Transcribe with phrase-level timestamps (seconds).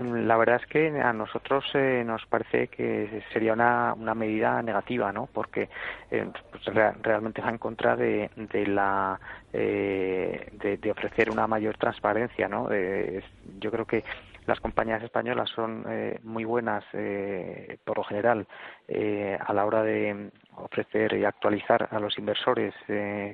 [0.00, 5.12] La verdad es que a nosotros eh, nos parece que sería una, una medida negativa,
[5.12, 5.26] ¿no?
[5.26, 5.68] Porque
[6.12, 6.64] eh, pues,
[7.02, 8.30] realmente va en contra de,
[8.68, 9.18] la
[9.52, 12.68] eh, de, ofrecer una mayor transparencia, ¿no?
[13.58, 14.04] yo creo que
[14.48, 18.46] las compañías españolas son eh, muy buenas eh, por lo general
[18.88, 20.30] eh, a la hora de
[20.64, 22.74] ofrecer y actualizar a los inversores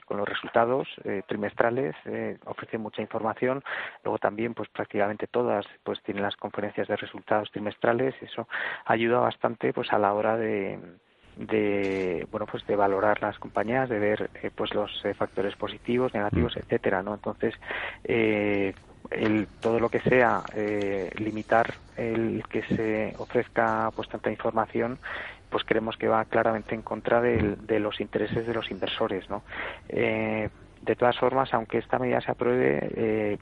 [0.05, 0.89] con los resultados
[1.27, 1.95] trimestrales
[2.45, 3.63] ofrecen mucha información.
[4.03, 8.15] Luego también pues prácticamente todas pues tienen las conferencias de resultados trimestrales.
[8.21, 8.49] Eso
[8.85, 10.79] ayuda bastante pues a la hora de
[11.37, 16.59] de bueno pues de valorar las compañías de ver pues los factores positivos negativos mm.
[16.61, 17.55] etcétera no entonces
[18.05, 18.75] eh,
[19.11, 24.99] el, todo lo que sea eh, limitar el que se ofrezca pues tanta información
[25.55, 29.45] pues creemos que va claramente en contra de, de los intereses de los inversores no
[29.89, 30.51] eh,
[30.83, 33.39] de todas formas aunque esta medida se apruebe eh,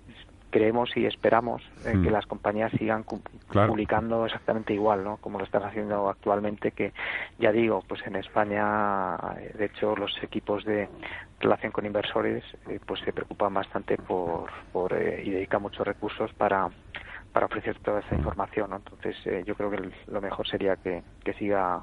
[0.53, 2.13] creemos y esperamos eh, que mm.
[2.13, 5.17] las compañías sigan publicando exactamente igual, ¿no?
[5.17, 6.93] Como lo están haciendo actualmente, que
[7.39, 10.89] ya digo, pues en España, eh, de hecho, los equipos de
[11.41, 16.69] relación con inversores, eh, pues se preocupan bastante por, por y dedican muchos recursos para
[17.33, 18.77] para ofrecer toda esa información, ¿no?
[18.77, 21.83] Entonces, yo creo que lo mejor sería que, que siga